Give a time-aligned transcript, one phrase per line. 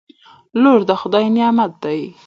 [0.63, 1.95] لور دخدای نعمت ده